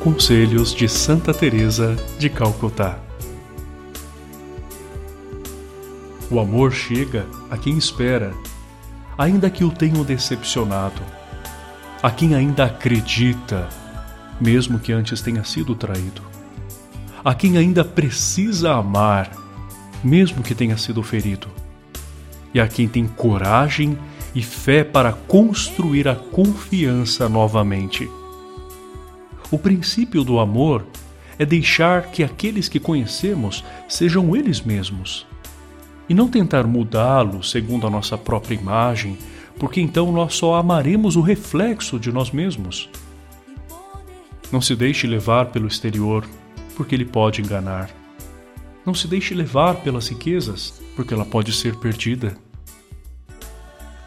[0.00, 2.98] Conselhos de Santa Teresa de Calcutá.
[6.30, 8.32] O amor chega a quem espera,
[9.18, 11.02] ainda que o tenham decepcionado,
[12.02, 13.68] a quem ainda acredita,
[14.40, 16.22] mesmo que antes tenha sido traído,
[17.22, 19.30] a quem ainda precisa amar,
[20.02, 21.48] mesmo que tenha sido ferido,
[22.54, 23.98] e a quem tem coragem
[24.34, 28.10] e fé para construir a confiança novamente
[29.50, 30.86] o princípio do amor
[31.38, 35.26] é deixar que aqueles que conhecemos sejam eles mesmos
[36.08, 39.16] e não tentar mudá-los segundo a nossa própria imagem,
[39.58, 42.90] porque então nós só amaremos o reflexo de nós mesmos.
[44.50, 46.28] Não se deixe levar pelo exterior,
[46.76, 47.90] porque ele pode enganar.
[48.84, 52.36] Não se deixe levar pelas riquezas, porque ela pode ser perdida.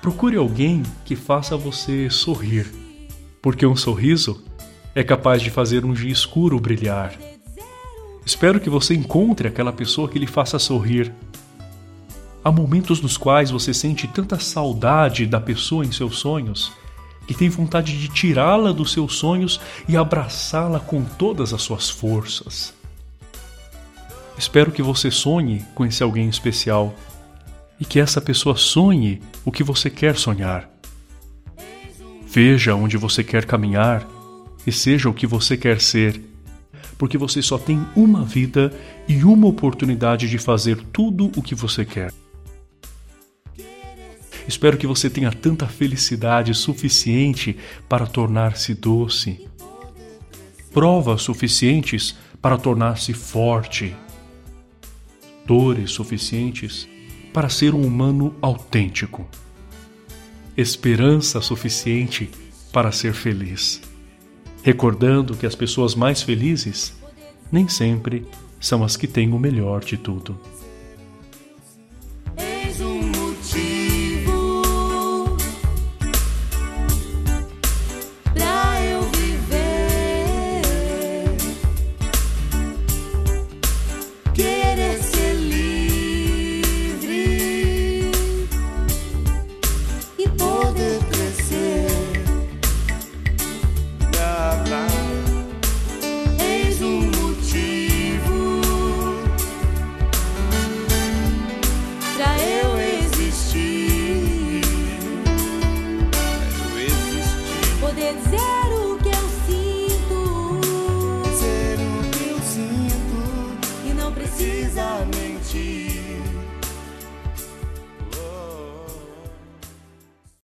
[0.01, 2.69] Procure alguém que faça você sorrir,
[3.41, 4.43] porque um sorriso
[4.95, 7.13] é capaz de fazer um dia escuro brilhar.
[8.25, 11.11] Espero que você encontre aquela pessoa que lhe faça sorrir.
[12.43, 16.71] Há momentos nos quais você sente tanta saudade da pessoa em seus sonhos
[17.25, 22.73] que tem vontade de tirá-la dos seus sonhos e abraçá-la com todas as suas forças.
[24.37, 26.93] Espero que você sonhe com esse alguém especial
[27.79, 30.69] e que essa pessoa sonhe o que você quer sonhar.
[32.27, 34.05] Veja onde você quer caminhar
[34.65, 36.21] e seja o que você quer ser,
[36.97, 38.71] porque você só tem uma vida
[39.07, 42.13] e uma oportunidade de fazer tudo o que você quer.
[44.47, 49.47] Espero que você tenha tanta felicidade suficiente para tornar-se doce,
[50.73, 53.95] provas suficientes para tornar-se forte,
[55.45, 56.87] dores suficientes
[57.33, 59.25] para ser um humano autêntico,
[60.57, 62.29] esperança suficiente
[62.71, 63.92] para ser feliz
[64.63, 66.93] recordando que as pessoas mais felizes
[67.51, 68.25] nem sempre
[68.59, 70.39] são as que têm o melhor de tudo.